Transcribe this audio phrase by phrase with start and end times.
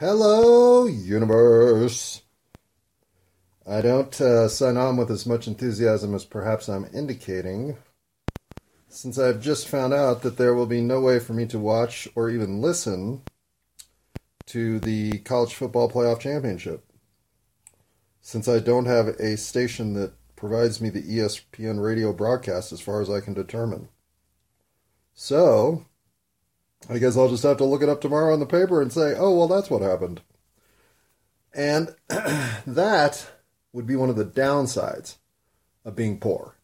[0.00, 2.22] Hello, universe.
[3.68, 7.76] I don't uh, sign on with as much enthusiasm as perhaps I'm indicating,
[8.88, 12.08] since I've just found out that there will be no way for me to watch
[12.14, 13.20] or even listen
[14.46, 16.82] to the College Football Playoff Championship.
[18.22, 23.02] Since I don't have a station that provides me the ESPN radio broadcast as far
[23.02, 23.90] as I can determine.
[25.12, 25.84] So,
[26.88, 29.14] I guess I'll just have to look it up tomorrow in the paper and say,
[29.16, 30.20] oh, well, that's what happened.
[31.54, 33.30] And that
[33.72, 35.16] would be one of the downsides
[35.84, 36.56] of being poor.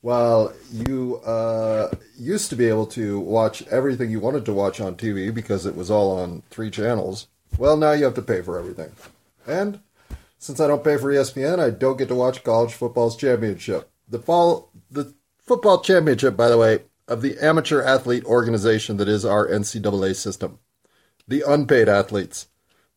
[0.00, 4.96] While you uh, used to be able to watch everything you wanted to watch on
[4.96, 8.58] TV because it was all on three channels, well, now you have to pay for
[8.58, 8.90] everything.
[9.46, 9.80] And
[10.38, 13.90] since I don't pay for ESPN, I don't get to watch college football's championship.
[14.08, 19.24] The fall, the football championship, by the way, of the amateur athlete organization that is
[19.24, 20.58] our NCAA system.
[21.26, 22.48] The unpaid athletes,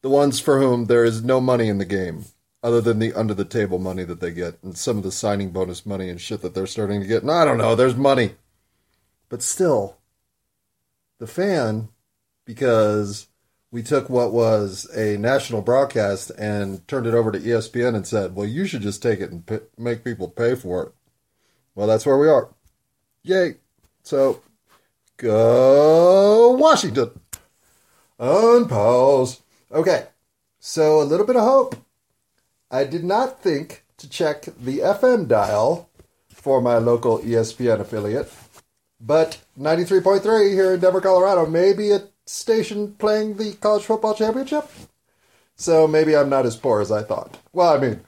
[0.02, 2.26] the ones for whom there is no money in the game,
[2.64, 5.52] other than the under the table money that they get and some of the signing
[5.52, 7.22] bonus money and shit that they're starting to get.
[7.22, 8.36] And I don't know, there's money.
[9.30, 9.98] But still,
[11.20, 11.90] the fan,
[12.46, 13.28] because
[13.72, 18.34] we took what was a national broadcast and turned it over to ESPN and said,
[18.36, 20.92] well, you should just take it and p- make people pay for it.
[21.76, 22.50] Well, that's where we are.
[23.24, 23.56] Yay.
[24.06, 24.40] So,
[25.18, 27.10] go Washington.
[28.20, 29.42] Unpause.
[29.72, 30.06] Okay,
[30.60, 31.76] so a little bit of hope.
[32.70, 35.90] I did not think to check the FM dial
[36.30, 38.32] for my local ESPN affiliate,
[39.02, 44.70] but 93.3 here in Denver, Colorado may be a station playing the college football championship.
[45.56, 47.40] So maybe I'm not as poor as I thought.
[47.54, 48.02] Well, I mean,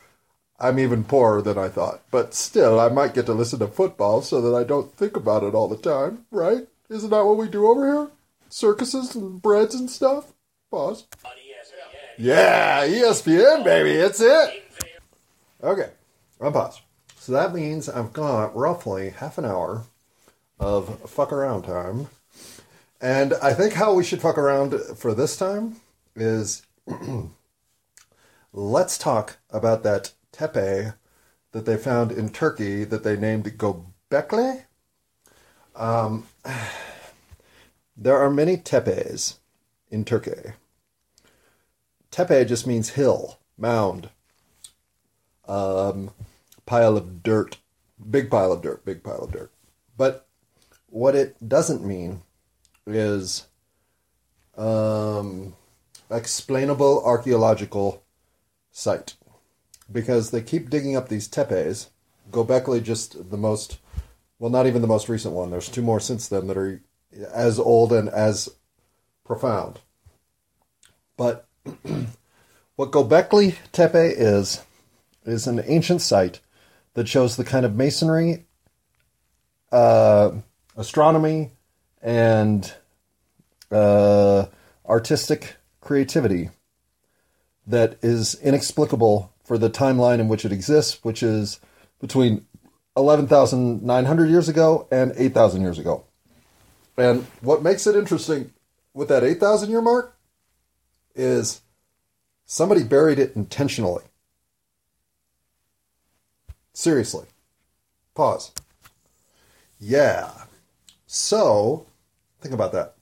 [0.59, 4.21] I'm even poorer than I thought, but still, I might get to listen to football
[4.21, 6.67] so that I don't think about it all the time, right?
[6.89, 8.07] Isn't that what we do over here?
[8.49, 10.33] Circuses and breads and stuff?
[10.71, 11.05] Pause.
[12.17, 14.63] Yeah, ESPN, baby, it's it.
[15.63, 15.89] Okay,
[16.41, 16.79] I'm unpause.
[17.19, 19.83] So that means I've got roughly half an hour
[20.59, 22.07] of fuck around time.
[22.99, 25.75] And I think how we should fuck around for this time
[26.15, 26.65] is
[28.53, 30.93] let's talk about that tepe
[31.51, 34.65] that they found in Turkey that they named Gobekli.
[35.75, 36.27] Um,
[37.97, 39.37] there are many tepes
[39.89, 40.53] in Turkey.
[42.11, 44.09] Tepe just means hill, mound,
[45.47, 46.11] um,
[46.65, 47.57] pile of dirt,
[48.09, 49.51] big pile of dirt, big pile of dirt.
[49.97, 50.27] But
[50.89, 52.21] what it doesn't mean
[52.85, 53.47] is
[54.57, 55.55] um,
[56.09, 58.03] explainable archaeological
[58.71, 59.15] site
[59.91, 61.89] because they keep digging up these tepes.
[62.31, 63.79] Gobekli just the most,
[64.39, 65.49] well, not even the most recent one.
[65.49, 66.81] There's two more since then that are
[67.33, 68.49] as old and as
[69.23, 69.79] profound.
[71.15, 71.47] But
[72.75, 74.63] what Gobekli Tepe is,
[75.25, 76.39] is an ancient site
[76.93, 78.45] that shows the kind of masonry,
[79.71, 80.31] uh,
[80.75, 81.51] astronomy,
[82.01, 82.73] and
[83.71, 84.45] uh,
[84.85, 86.49] artistic creativity
[87.65, 91.61] that is inexplicable for the timeline in which it exists, which is
[92.01, 92.45] between
[92.97, 96.03] 11,900 years ago and 8,000 years ago.
[96.97, 98.51] And what makes it interesting
[98.93, 100.17] with that 8,000 year mark
[101.15, 101.61] is
[102.45, 104.03] somebody buried it intentionally.
[106.73, 107.27] Seriously.
[108.15, 108.51] Pause.
[109.79, 110.29] Yeah.
[111.05, 111.87] So,
[112.41, 112.95] think about that.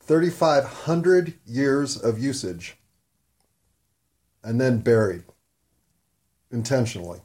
[0.00, 2.78] 3,500 years of usage
[4.46, 5.24] and then buried
[6.52, 7.20] intentionally.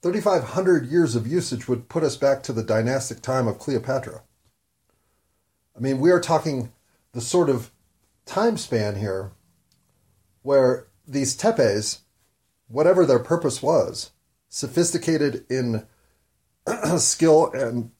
[0.00, 4.22] 3,500 years of usage would put us back to the dynastic time of Cleopatra.
[5.76, 6.72] I mean, we are talking
[7.12, 7.72] the sort of
[8.24, 9.32] time span here
[10.42, 11.98] where these tepes,
[12.68, 14.12] whatever their purpose was,
[14.48, 15.84] sophisticated in
[16.96, 17.90] skill and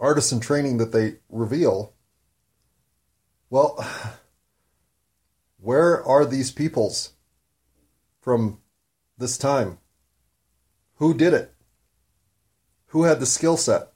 [0.00, 1.94] artisan training that they reveal,
[3.50, 3.78] well,
[5.62, 7.12] where are these peoples
[8.20, 8.58] from
[9.16, 9.78] this time?
[10.96, 11.54] Who did it?
[12.88, 13.92] Who had the skill set?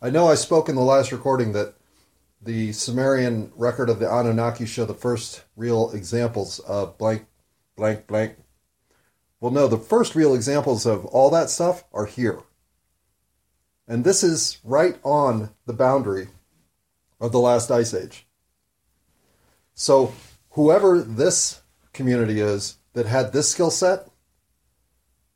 [0.00, 1.74] I know I spoke in the last recording that
[2.40, 7.26] the Sumerian record of the Anunnaki show the first real examples of blank,
[7.76, 8.36] blank, blank.
[9.40, 12.40] Well, no, the first real examples of all that stuff are here.
[13.86, 16.28] And this is right on the boundary
[17.20, 18.27] of the last ice age.
[19.80, 20.12] So,
[20.50, 21.60] whoever this
[21.92, 24.08] community is that had this skill set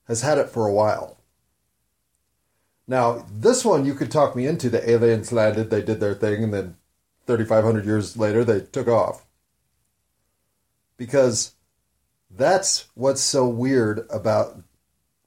[0.08, 1.18] has had it for a while.
[2.88, 4.68] Now, this one you could talk me into.
[4.68, 6.76] The aliens landed, they did their thing, and then
[7.28, 9.24] 3,500 years later, they took off.
[10.96, 11.52] Because
[12.28, 14.60] that's what's so weird about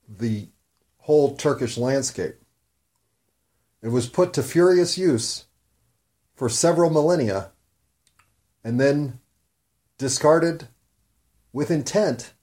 [0.10, 0.50] the
[0.98, 2.36] whole Turkish landscape.
[3.82, 5.46] It was put to furious use
[6.36, 7.52] for several millennia
[8.66, 9.20] and then
[10.00, 10.68] discarded
[11.54, 12.34] with intent,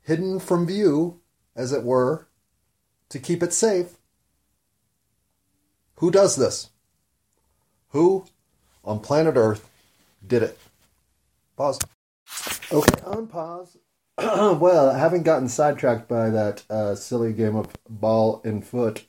[0.00, 1.20] hidden from view,
[1.54, 2.26] as it were,
[3.10, 3.98] to keep it safe.
[5.96, 6.70] Who does this?
[7.90, 8.24] Who
[8.82, 9.68] on planet Earth
[10.26, 10.58] did it?
[11.56, 11.80] Pause.
[12.72, 13.76] Okay, on pause.
[14.18, 19.04] well, having gotten sidetracked by that uh, silly game of ball and foot,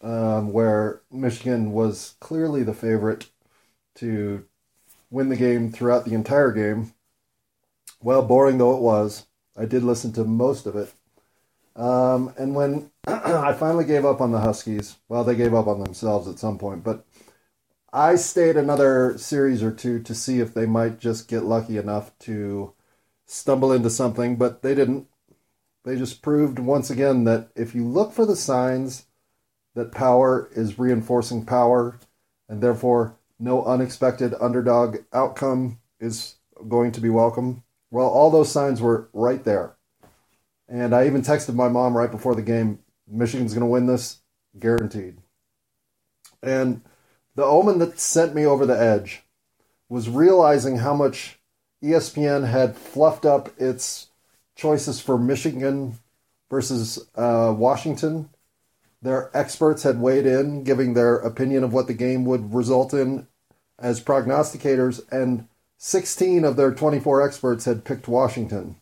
[0.00, 3.30] um, where Michigan was clearly the favorite
[3.96, 4.46] to
[5.10, 6.92] win the game throughout the entire game.
[8.02, 9.26] Well, boring though it was,
[9.56, 10.92] I did listen to most of it.
[11.76, 15.80] Um, and when I finally gave up on the Huskies, well, they gave up on
[15.80, 17.04] themselves at some point, but
[17.92, 22.16] I stayed another series or two to see if they might just get lucky enough
[22.20, 22.72] to
[23.26, 25.08] stumble into something, but they didn't.
[25.84, 29.06] They just proved once again that if you look for the signs
[29.74, 31.98] that power is reinforcing power,
[32.48, 36.36] and therefore no unexpected underdog outcome is
[36.68, 39.76] going to be welcome, well, all those signs were right there.
[40.68, 42.78] And I even texted my mom right before the game
[43.08, 44.18] Michigan's going to win this,
[44.58, 45.18] guaranteed.
[46.42, 46.82] And
[47.34, 49.24] the omen that sent me over the edge
[49.88, 51.40] was realizing how much
[51.82, 54.08] ESPN had fluffed up its
[54.54, 55.98] choices for Michigan
[56.50, 58.30] versus uh, Washington.
[59.02, 63.26] Their experts had weighed in, giving their opinion of what the game would result in
[63.80, 65.48] as prognosticators, and
[65.78, 68.76] 16 of their 24 experts had picked Washington.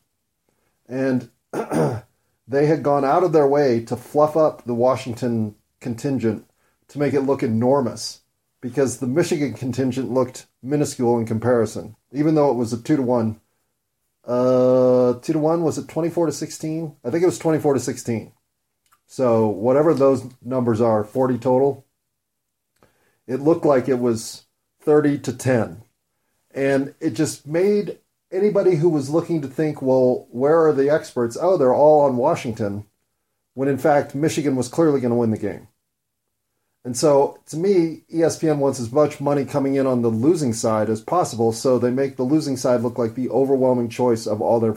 [0.88, 6.44] And they had gone out of their way to fluff up the Washington contingent
[6.88, 8.22] to make it look enormous
[8.60, 13.02] because the Michigan contingent looked minuscule in comparison, even though it was a two to
[13.02, 13.40] one.
[14.24, 16.96] Uh, two to one was it twenty four to sixteen?
[17.04, 18.32] I think it was twenty four to sixteen.
[19.06, 21.86] So whatever those numbers are, forty total.
[23.26, 24.46] It looked like it was
[24.80, 25.82] thirty to ten,
[26.52, 27.98] and it just made
[28.30, 31.36] anybody who was looking to think, well, where are the experts?
[31.40, 32.84] Oh, they're all on Washington,
[33.54, 35.68] when in fact Michigan was clearly going to win the game.
[36.84, 40.88] And so, to me, ESPN wants as much money coming in on the losing side
[40.88, 44.60] as possible, so they make the losing side look like the overwhelming choice of all
[44.60, 44.76] their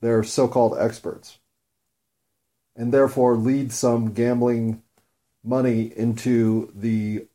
[0.00, 1.38] their so-called experts,
[2.74, 4.82] and therefore lead some gambling
[5.44, 7.26] money into the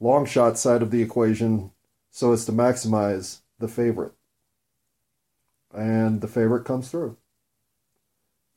[0.00, 1.72] long shot side of the equation,
[2.10, 4.12] so as to maximize the favorite,
[5.74, 7.16] and the favorite comes through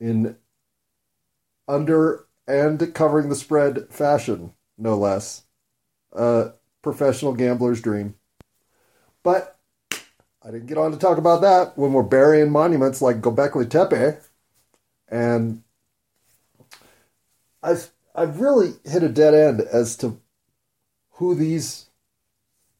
[0.02, 0.36] in
[1.68, 5.44] under and covering the spread fashion, no less.
[6.12, 6.50] A
[6.82, 8.16] professional gambler's dream.
[9.22, 9.56] But
[10.42, 14.18] I didn't get on to talk about that when we're burying monuments like Gobekli Tepe.
[15.08, 15.62] And
[17.62, 20.20] I've, I've really hit a dead end as to
[21.12, 21.86] who these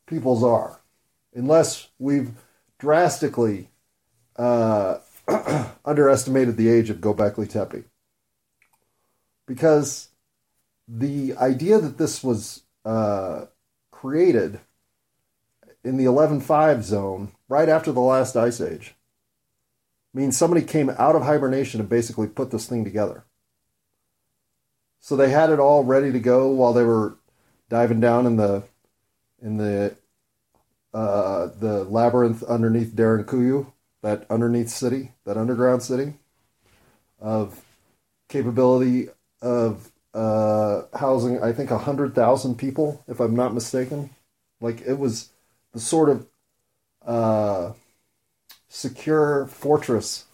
[0.07, 0.81] peoples are,
[1.35, 2.33] unless we've
[2.79, 3.71] drastically
[4.37, 4.99] uh,
[5.85, 7.85] underestimated the age of Gobekli Tepe
[9.47, 10.09] because
[10.89, 13.47] the idea that this was uh,
[13.91, 14.61] created
[15.85, 18.95] in the 11.5 zone right after the last ice age
[20.15, 23.25] means somebody came out of hibernation and basically put this thing together.
[25.01, 27.17] So they had it all ready to go while they were
[27.73, 28.63] diving down in the
[29.41, 29.97] in the
[30.93, 36.13] uh, the labyrinth underneath Derinkuyu, that underneath city, that underground city
[37.19, 37.65] of
[38.29, 39.09] capability
[39.41, 44.11] of uh, housing, I think, 100,000 people, if I'm not mistaken.
[44.61, 45.31] Like, it was
[45.73, 46.27] the sort of
[47.07, 47.73] uh,
[48.69, 50.27] secure fortress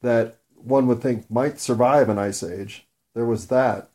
[0.00, 2.86] that one would think might survive an ice age.
[3.14, 3.90] There was that.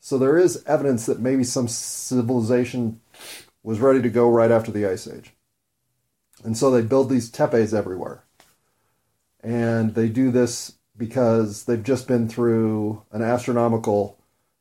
[0.00, 3.00] So there is evidence that maybe some civilization
[3.62, 5.32] was ready to go right after the ice age.
[6.42, 8.24] And so they build these tepes everywhere.
[9.42, 14.18] And they do this because they've just been through an astronomical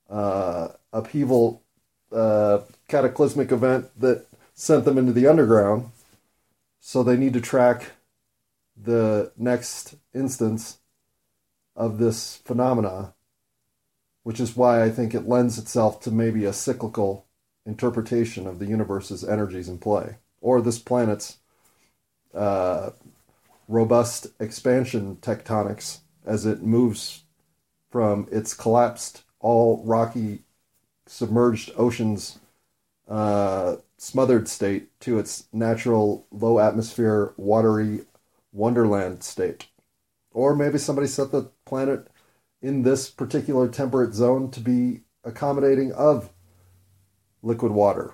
[0.09, 1.63] uh, upheaval,
[2.11, 5.91] uh, cataclysmic event that sent them into the underground.
[6.79, 7.91] So they need to track
[8.75, 10.79] the next instance
[11.75, 13.13] of this phenomena,
[14.29, 17.25] which is why I think it lends itself to maybe a cyclical
[17.65, 21.39] interpretation of the universe's energies in play, or this planet's
[22.35, 22.91] uh,
[23.67, 27.23] robust expansion tectonics as it moves
[27.89, 30.43] from its collapsed, all rocky,
[31.07, 32.37] submerged oceans
[33.07, 38.01] uh, smothered state to its natural low atmosphere, watery
[38.53, 39.65] wonderland state.
[40.31, 42.09] Or maybe somebody set the planet
[42.61, 46.29] in this particular temperate zone to be accommodating of
[47.41, 48.13] liquid water.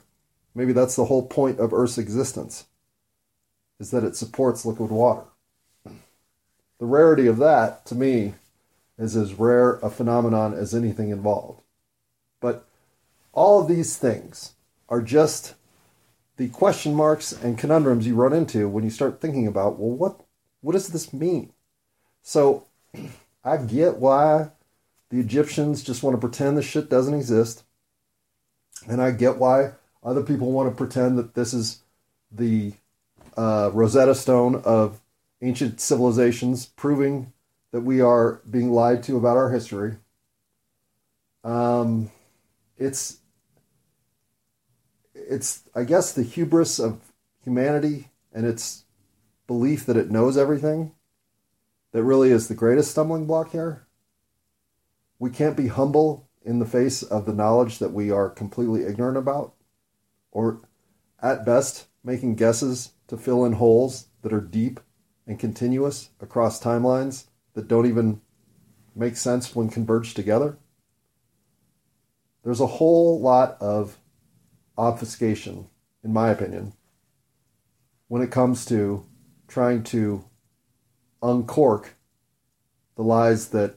[0.53, 2.65] Maybe that's the whole point of Earth's existence,
[3.79, 5.25] is that it supports liquid water.
[6.79, 8.35] The rarity of that, to me,
[8.97, 11.61] is as rare a phenomenon as anything involved.
[12.39, 12.67] But
[13.33, 14.53] all of these things
[14.87, 15.55] are just
[16.37, 20.21] the question marks and conundrums you run into when you start thinking about, well, what
[20.61, 21.53] what does this mean?
[22.21, 22.65] So
[23.45, 24.49] I get why
[25.09, 27.63] the Egyptians just want to pretend this shit doesn't exist.
[28.89, 29.73] And I get why
[30.03, 31.83] other people want to pretend that this is
[32.31, 32.73] the
[33.37, 34.99] uh, Rosetta Stone of
[35.41, 37.33] ancient civilizations, proving
[37.71, 39.97] that we are being lied to about our history.
[41.43, 42.09] Um,
[42.77, 43.19] it's
[45.13, 46.99] it's I guess the hubris of
[47.43, 48.85] humanity and its
[49.45, 50.93] belief that it knows everything
[51.95, 53.87] that really is the greatest stumbling block here.
[55.17, 59.15] We can't be humble in the face of the knowledge that we are completely ignorant
[59.15, 59.53] about,
[60.29, 60.59] or
[61.21, 64.81] at best, making guesses to fill in holes that are deep
[65.25, 68.19] and continuous across timelines that don't even
[68.93, 70.57] make sense when converged together.
[72.43, 73.99] There's a whole lot of
[74.77, 75.69] obfuscation,
[76.03, 76.73] in my opinion,
[78.09, 79.05] when it comes to
[79.47, 80.25] trying to
[81.25, 81.95] uncork
[82.95, 83.75] the lies that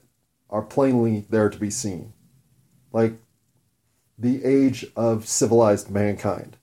[0.51, 2.13] are plainly there to be seen.
[2.93, 3.15] Like
[4.19, 6.57] the age of civilized mankind.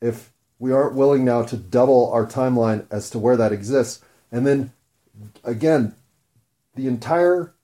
[0.00, 4.46] If we aren't willing now to double our timeline as to where that exists, and
[4.46, 4.72] then
[5.44, 5.94] again,
[6.74, 7.54] the entire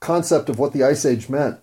[0.00, 1.60] concept of what the Ice Age meant,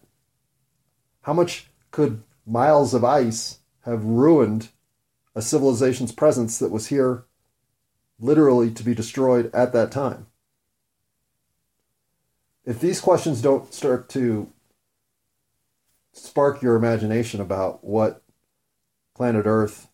[1.21, 4.69] how much could miles of ice have ruined
[5.35, 7.25] a civilization's presence that was here
[8.19, 10.27] literally to be destroyed at that time.
[12.65, 14.51] If these questions don't start to
[16.11, 18.23] spark your imagination about what
[19.15, 19.87] planet Earth,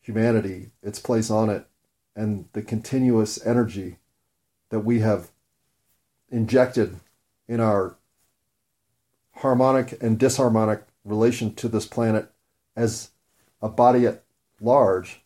[0.00, 1.66] humanity, its place on it,
[2.16, 3.98] and the continuous energy
[4.70, 5.30] that we have
[6.30, 6.98] injected
[7.46, 7.96] in our
[9.36, 12.30] harmonic and disharmonic relation to this planet
[12.76, 13.10] as
[13.62, 14.22] a body at
[14.60, 15.22] large,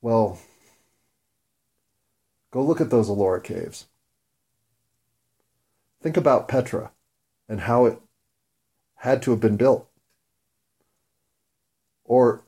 [0.00, 0.38] well,
[2.50, 3.86] go look at those Ellora caves.
[6.02, 6.92] Think about Petra
[7.48, 7.98] and how it
[8.96, 9.88] had to have been built.
[12.04, 12.44] Or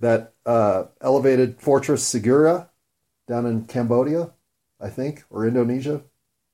[0.00, 2.68] that uh, elevated fortress Sigura
[3.28, 4.30] down in Cambodia,
[4.80, 6.02] I think, or Indonesia.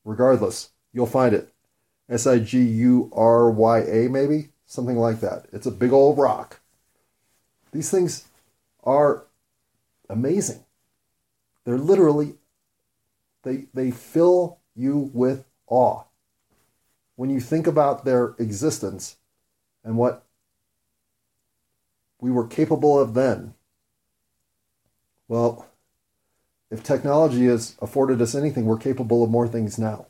[0.05, 1.53] Regardless, you'll find it.
[2.09, 4.49] S I G U R Y A, maybe?
[4.69, 5.47] something like that.
[5.51, 6.61] It's a big old rock.
[7.73, 8.29] These things
[8.85, 9.25] are
[10.09, 10.65] amazing.
[11.65, 12.35] They're literally
[13.43, 16.05] they they fill you with awe
[17.17, 19.17] when you think about their existence
[19.83, 20.25] and what
[22.21, 23.55] we were capable of then.
[25.27, 25.67] Well,
[26.71, 30.07] if technology has afforded us anything, we're capable of more things now.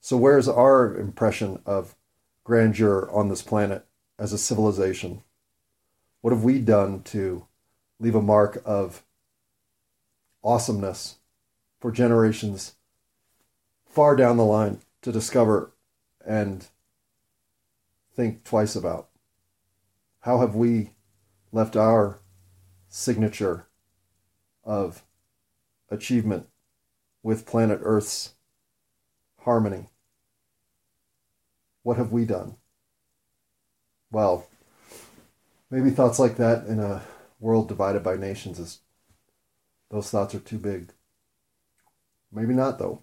[0.00, 1.94] So, where's our impression of
[2.44, 3.84] grandeur on this planet
[4.18, 5.22] as a civilization?
[6.20, 7.46] What have we done to
[8.00, 9.04] leave a mark of
[10.42, 11.18] awesomeness
[11.82, 12.76] for generations
[13.84, 15.72] far down the line to discover
[16.24, 16.68] and
[18.14, 19.08] think twice about?
[20.20, 20.90] How have we
[21.50, 22.20] left our
[22.88, 23.66] signature
[24.62, 25.02] of
[25.90, 26.46] achievement
[27.20, 28.34] with planet Earth's
[29.40, 29.86] harmony?
[31.82, 32.54] What have we done?
[34.12, 34.46] Well,
[35.68, 37.02] maybe thoughts like that in a
[37.40, 38.78] world divided by nations is
[39.90, 40.92] those thoughts are too big.
[42.32, 43.02] Maybe not though.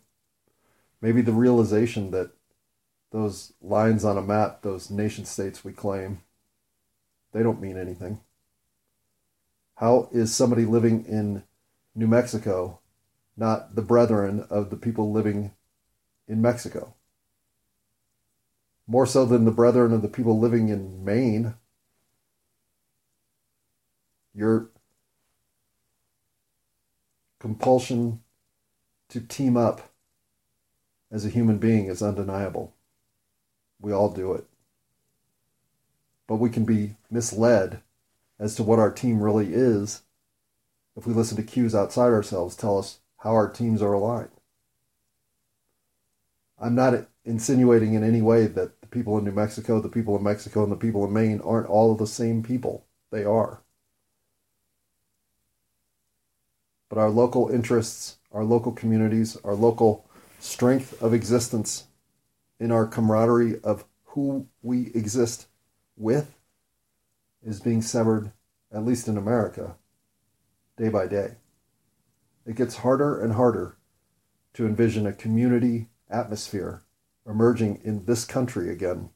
[1.02, 2.32] Maybe the realization that
[3.12, 6.22] those lines on a map, those nation states we claim,
[7.32, 8.22] they don't mean anything.
[9.76, 11.44] How is somebody living in
[11.96, 12.80] New Mexico
[13.38, 15.52] not the brethren of the people living
[16.28, 16.96] in Mexico?
[18.90, 21.54] more so than the brethren of the people living in Maine.
[24.34, 24.72] Your
[27.40, 28.22] compulsion
[29.10, 29.92] to team up
[31.12, 32.74] as a human being is undeniable.
[33.82, 34.46] We all do it.
[36.28, 37.82] But we can be misled
[38.40, 40.04] as to what our team really is
[40.96, 44.30] if we listen to cues outside ourselves tell us how our teams are aligned.
[46.60, 50.24] I'm not insinuating in any way that the people in New Mexico, the people in
[50.24, 52.86] Mexico, and the people in Maine aren't all the same people.
[53.12, 53.62] They are.
[56.90, 60.06] But our local interests, our local communities, our local
[60.40, 61.86] strength of existence
[62.60, 65.48] in our camaraderie of who we exist
[65.96, 66.36] with
[67.44, 68.32] is being severed,
[68.72, 69.76] at least in America,
[70.78, 71.36] day by day.
[72.46, 73.78] It gets harder and harder
[74.54, 76.82] to envision a community atmosphere
[77.26, 79.10] emerging in this country again,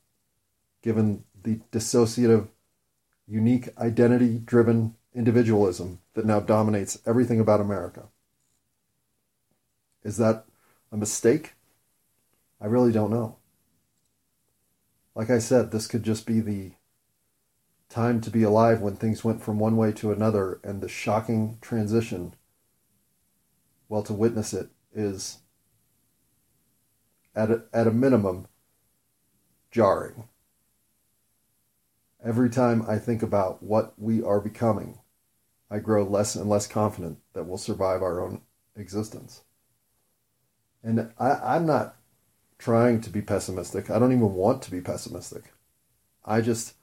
[0.82, 2.48] given the dissociative,
[3.28, 8.08] unique, identity driven individualism that now dominates everything about America.
[10.04, 10.46] Is that
[10.92, 11.54] a mistake?
[12.60, 13.38] I really don't know.
[15.16, 16.72] Like I said, this could just be the
[17.90, 21.58] time to be alive when things went from one way to another and the shocking
[21.62, 22.34] transition.
[23.88, 25.40] Well, to witness it is,
[27.36, 28.48] at a, at a minimum,
[29.72, 30.28] jarring.
[32.24, 35.00] Every time I think about what we are becoming,
[35.70, 38.42] I grow less and less confident that we'll survive our own
[38.76, 39.44] existence.
[40.84, 41.96] And I, I'm not
[42.58, 43.90] trying to be pessimistic.
[43.90, 45.54] I don't even want to be pessimistic.
[46.26, 46.76] I just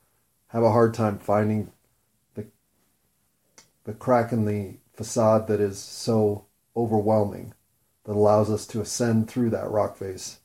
[0.48, 1.72] have a hard time finding
[2.34, 2.46] the
[3.84, 7.54] the crack in the facade that is so overwhelming
[8.04, 10.40] that allows us to ascend through that rock face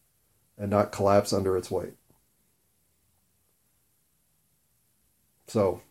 [0.57, 1.93] and not collapse under its weight.
[5.47, 5.81] So,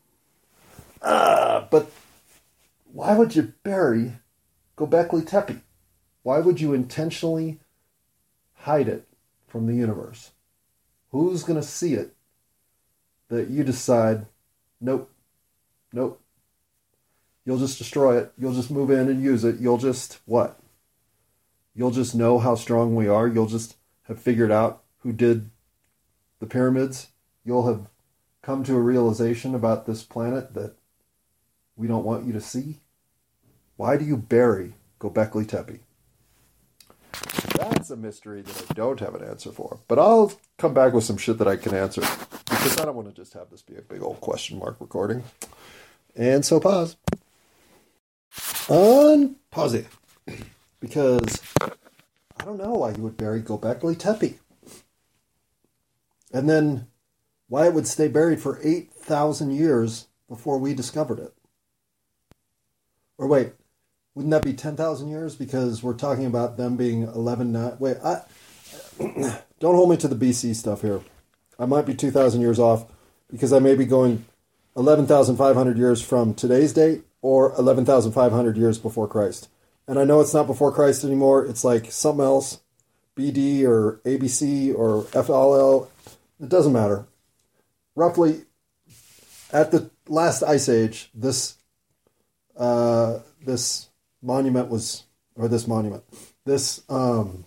[1.03, 1.91] uh, but
[2.93, 4.15] why would you bury
[4.77, 5.61] Gobekli Tepe?
[6.25, 7.61] Why would you intentionally
[8.55, 9.07] hide it
[9.47, 10.33] from the universe?
[11.11, 12.15] Who's going to see it
[13.29, 14.27] that you decide,
[14.81, 15.13] nope,
[15.93, 16.21] nope.
[17.45, 18.33] You'll just destroy it.
[18.39, 19.61] You'll just move in and use it.
[19.61, 20.59] You'll just what?
[21.75, 23.29] You'll just know how strong we are.
[23.29, 25.51] You'll just have figured out who did
[26.41, 27.09] the pyramids.
[27.45, 27.89] You'll have
[28.41, 30.75] come to a realization about this planet that
[31.77, 32.81] we don't want you to see.
[33.77, 35.81] Why do you bury Gobekli Tepe?
[37.85, 39.79] That's a mystery that I don't have an answer for.
[39.89, 42.01] But I'll come back with some shit that I can answer
[42.49, 45.23] because I don't want to just have this be a big old question mark recording.
[46.17, 46.97] And so pause.
[48.33, 49.87] Unpause it.
[50.81, 54.39] Because I don't know why you would bury Gobekli Tepe.
[56.33, 56.87] And then
[57.49, 61.35] why it would stay buried for 8,000 years before we discovered it.
[63.19, 63.53] Or wait,
[64.15, 65.35] wouldn't that be 10,000 years?
[65.35, 67.53] Because we're talking about them being 11.
[67.53, 68.23] Not, wait, I,
[69.61, 71.01] don't hold me to the BC stuff here.
[71.59, 72.87] I might be 2,000 years off
[73.31, 74.25] because I may be going
[74.77, 79.49] 11,500 years from today's date or 11,500 years before Christ.
[79.87, 81.45] And I know it's not before Christ anymore.
[81.45, 82.61] It's like something else,
[83.17, 85.89] BD or ABC or FLL.
[86.41, 87.07] It doesn't matter.
[87.95, 88.45] Roughly,
[89.53, 91.57] at the last ice age, this
[92.57, 93.89] uh, this
[94.25, 95.05] monument was,
[95.37, 96.03] or this monument,
[96.45, 97.45] this, um,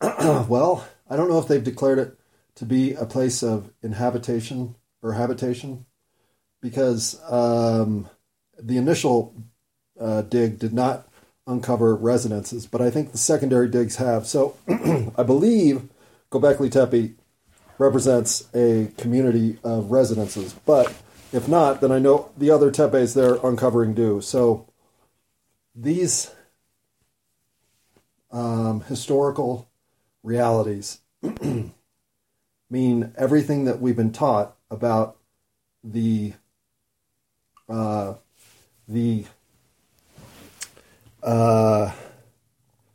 [0.00, 2.18] well, I don't know if they've declared it
[2.56, 5.86] to be a place of inhabitation or habitation
[6.60, 8.08] because um,
[8.60, 9.34] the initial
[10.00, 11.08] uh, dig did not
[11.46, 14.26] uncover residences, but I think the secondary digs have.
[14.26, 14.56] So
[15.16, 15.88] I believe
[16.30, 17.14] Gobekli Tepe
[17.78, 20.92] represents a community of residences, but
[21.32, 24.20] if not, then I know the other tepes they're uncovering do.
[24.20, 24.66] So
[25.76, 26.34] these
[28.32, 29.68] um, historical
[30.22, 31.00] realities
[32.70, 35.18] mean everything that we've been taught about
[35.84, 36.32] the
[37.68, 38.14] uh,
[38.88, 39.24] the
[41.22, 41.92] uh,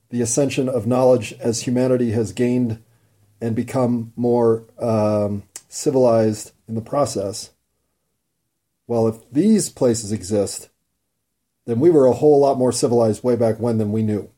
[0.10, 2.82] the ascension of knowledge as humanity has gained
[3.39, 7.52] and become more um, civilized in the process.
[8.88, 10.70] Well, if these places exist,
[11.65, 14.30] then we were a whole lot more civilized way back when than we knew.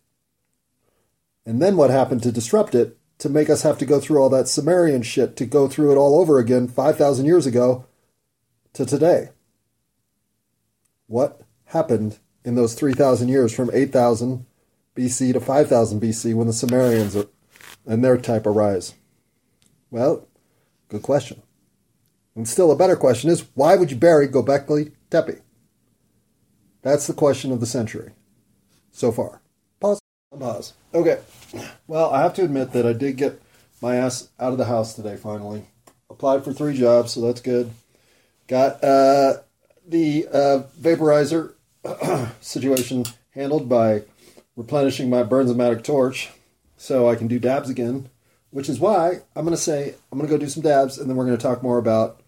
[1.45, 4.29] And then what happened to disrupt it to make us have to go through all
[4.29, 7.85] that Sumerian shit to go through it all over again 5,000 years ago
[8.73, 9.29] to today?
[11.07, 14.45] What happened in those 3,000 years from 8,000
[14.95, 17.27] BC to 5,000 BC when the Sumerians are,
[17.85, 18.93] and their type arise?
[19.91, 20.27] Well,
[20.89, 21.41] good question.
[22.35, 25.41] And still a better question is why would you bury Gobekli Tepe?
[26.83, 28.11] That's the question of the century
[28.91, 29.41] so far.
[29.79, 30.01] Pause.
[30.37, 30.73] Pause.
[30.93, 31.19] Okay.
[31.87, 33.41] Well, I have to admit that I did get
[33.81, 35.65] my ass out of the house today finally.
[36.09, 37.71] Applied for three jobs, so that's good.
[38.47, 39.37] Got uh,
[39.87, 41.53] the uh, vaporizer
[42.41, 44.03] situation handled by
[44.55, 46.29] replenishing my Bernzomatic torch
[46.77, 48.09] so I can do dabs again,
[48.51, 51.09] which is why I'm going to say I'm going to go do some dabs and
[51.09, 52.19] then we're going to talk more about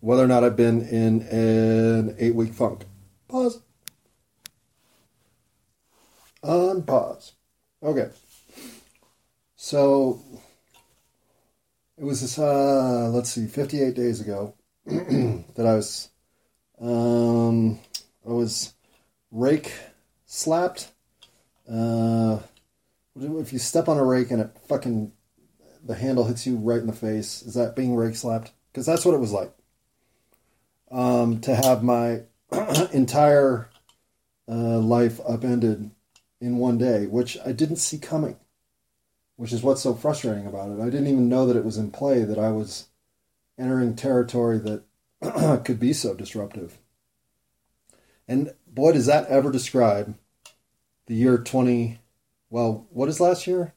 [0.00, 2.84] whether or not I've been in an eight week funk.
[3.34, 3.62] Pause.
[6.44, 7.32] On pause.
[7.82, 8.08] Okay.
[9.56, 10.20] So
[11.98, 14.54] it was this, uh, let's see, 58 days ago
[14.86, 16.10] that I was,
[16.80, 17.80] um,
[18.24, 18.72] I was
[19.32, 19.72] rake
[20.26, 20.92] slapped.
[21.68, 22.38] Uh,
[23.16, 25.10] if you step on a rake and it fucking,
[25.84, 28.52] the handle hits you right in the face, is that being rake slapped?
[28.70, 29.52] Because that's what it was like.
[30.92, 32.20] Um, to have my
[32.92, 33.68] entire
[34.48, 35.90] uh, life upended
[36.40, 38.36] in one day, which I didn't see coming,
[39.36, 40.80] which is what's so frustrating about it.
[40.80, 42.88] I didn't even know that it was in play, that I was
[43.58, 46.78] entering territory that could be so disruptive.
[48.26, 50.14] And boy, does that ever describe
[51.06, 51.98] the year 20.
[52.50, 53.74] Well, what is last year?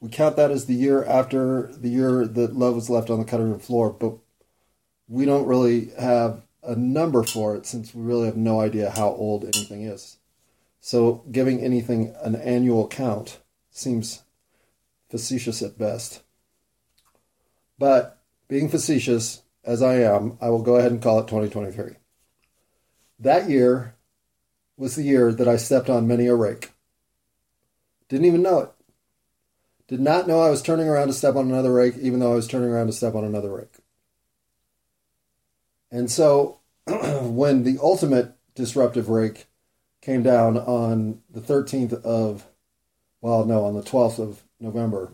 [0.00, 3.24] We count that as the year after the year that love was left on the
[3.24, 4.18] cutting room floor, but
[5.08, 9.08] we don't really have a number for it since we really have no idea how
[9.08, 10.18] old anything is.
[10.80, 14.22] So giving anything an annual count seems
[15.10, 16.22] facetious at best.
[17.78, 21.96] But being facetious, as I am, I will go ahead and call it 2023.
[23.18, 23.94] That year
[24.76, 26.72] was the year that I stepped on many a rake.
[28.08, 28.70] Didn't even know it.
[29.86, 32.36] Did not know I was turning around to step on another rake, even though I
[32.36, 33.76] was turning around to step on another rake.
[35.94, 39.46] And so when the ultimate disruptive rake
[40.02, 42.44] came down on the 13th of,
[43.20, 45.12] well, no, on the 12th of November,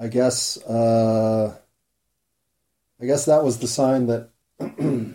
[0.00, 1.54] I guess, uh,
[2.98, 4.30] I guess that was the sign that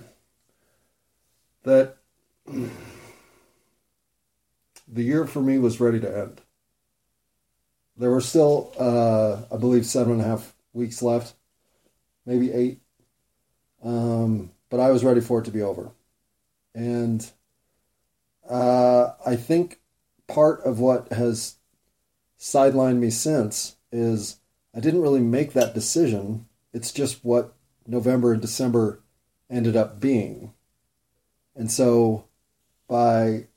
[1.64, 1.98] that
[4.88, 6.42] the year for me was ready to end.
[7.98, 11.34] There were still, uh, I believe, seven and a half weeks left,
[12.28, 12.82] maybe eight.
[13.84, 15.92] Um, but I was ready for it to be over.
[16.74, 17.30] And
[18.50, 19.80] uh, I think
[20.28, 21.56] part of what has
[22.40, 24.38] sidelined me since is
[24.76, 26.48] I didn't really make that decision.
[26.74, 27.54] It's just what
[27.86, 29.02] November and December
[29.50, 30.54] ended up being.
[31.56, 32.26] And so
[32.88, 33.48] by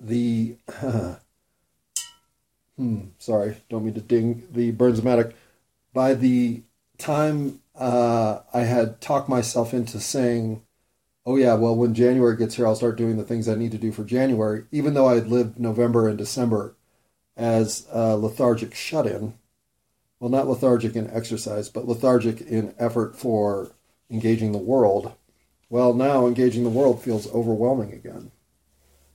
[0.00, 1.16] the Uh,
[2.76, 5.34] hmm, sorry, don't mean to ding the Bernzomatic.
[5.92, 6.62] By the
[6.98, 10.62] time uh, I had talked myself into saying,
[11.26, 13.78] "Oh yeah, well when January gets here, I'll start doing the things I need to
[13.78, 16.76] do for January," even though I had lived November and December
[17.36, 19.34] as a lethargic shut-in.
[20.20, 23.72] Well, not lethargic in exercise, but lethargic in effort for
[24.08, 25.12] engaging the world.
[25.68, 28.30] Well, now engaging the world feels overwhelming again.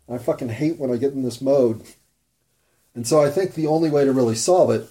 [0.09, 1.83] I fucking hate when I get in this mode.
[2.95, 4.89] And so I think the only way to really solve it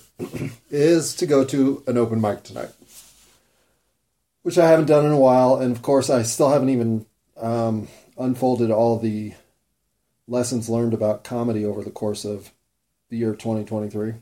[0.71, 2.71] is to go to an open mic tonight,
[4.43, 5.57] which I haven't done in a while.
[5.57, 9.35] And of course, I still haven't even um, unfolded all the
[10.29, 12.53] lessons learned about comedy over the course of
[13.09, 14.15] the year 2023.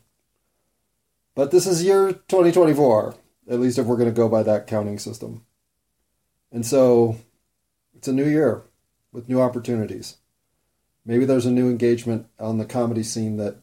[1.35, 3.15] But this is year 2024,
[3.51, 5.45] at least if we're going to go by that counting system.
[6.53, 7.17] And so
[7.97, 8.63] it's a new year
[9.13, 10.19] with new opportunities.
[11.05, 13.57] Maybe there's a new engagement on the comedy scene that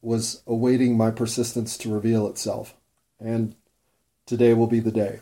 [0.00, 2.74] was awaiting my persistence to reveal itself.
[3.20, 3.54] And
[4.26, 5.20] today will be the day.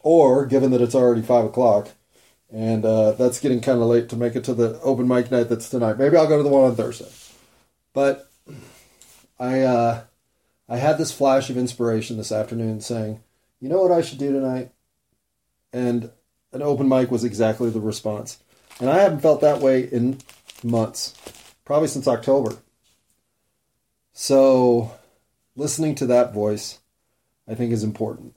[0.00, 1.88] Or, given that it's already 5 o'clock,
[2.52, 5.48] and uh, that's getting kind of late to make it to the open mic night
[5.48, 7.10] that's tonight, maybe I'll go to the one on Thursday.
[7.94, 8.30] But
[9.38, 10.02] I, uh,
[10.68, 13.20] I had this flash of inspiration this afternoon saying,
[13.60, 14.72] you know what I should do tonight?
[15.72, 16.10] And
[16.52, 18.38] an open mic was exactly the response.
[18.80, 20.18] And I haven't felt that way in
[20.62, 21.14] months,
[21.64, 22.56] probably since October.
[24.16, 24.92] So,
[25.56, 26.78] listening to that voice,
[27.48, 28.36] I think, is important.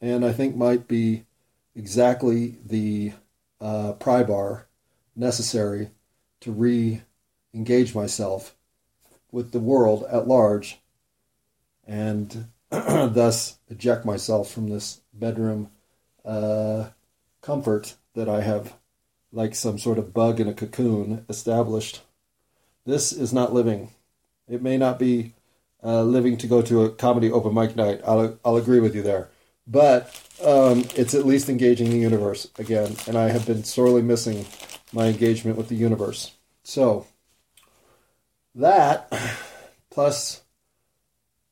[0.00, 1.24] And I think might be
[1.74, 3.14] exactly the
[3.60, 4.68] uh, pry bar
[5.16, 5.90] necessary
[6.40, 7.02] to re
[7.52, 8.54] engage myself
[9.32, 10.78] with the world at large
[11.84, 15.68] and thus eject myself from this bedroom
[16.24, 16.90] uh,
[17.40, 18.74] comfort that I have
[19.32, 22.02] like some sort of bug in a cocoon established.
[22.86, 23.90] This is not living.
[24.48, 25.34] It may not be
[25.84, 28.00] uh, living to go to a comedy open mic night.
[28.06, 29.28] I'll, I'll agree with you there.
[29.66, 30.06] But
[30.42, 32.96] um, it's at least engaging the universe again.
[33.06, 34.46] And I have been sorely missing
[34.92, 36.32] my engagement with the universe.
[36.62, 37.06] So,
[38.54, 39.12] that
[39.90, 40.42] plus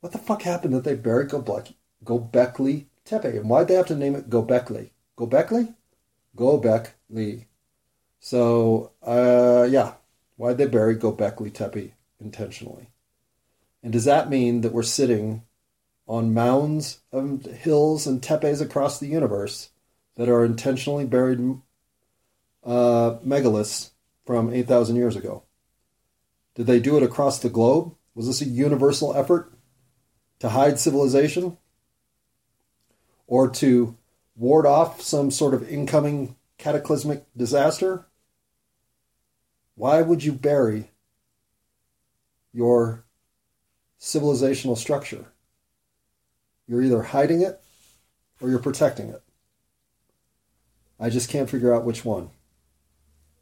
[0.01, 3.37] what the fuck happened that they buried Gobekli, Gobekli Tepe?
[3.37, 4.91] And why'd they have to name it Gobekli?
[5.19, 5.75] Gobekli?
[6.37, 7.45] Gobekli.
[8.21, 9.95] So, uh, yeah,
[10.37, 12.91] why'd they bury Gobekli Tepe intentionally?
[13.83, 15.43] And does that mean that we're sitting
[16.09, 19.71] on mounds of hills and tepes across the universe
[20.17, 21.39] that are intentionally buried
[22.65, 23.91] uh, megaliths
[24.25, 25.45] from 8,000 years ago?
[26.55, 27.95] Did they do it across the globe?
[28.15, 29.53] Was this a universal effort
[30.39, 31.59] to hide civilization?
[33.27, 33.97] Or to
[34.37, 38.07] ward off some sort of incoming cataclysmic disaster?
[39.75, 40.91] Why would you bury
[42.53, 43.05] your
[44.01, 45.27] civilizational structure?
[46.67, 47.61] You're either hiding it
[48.41, 49.23] or you're protecting it.
[50.99, 52.31] I just can't figure out which one.